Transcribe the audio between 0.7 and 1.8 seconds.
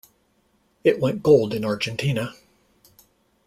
It went gold in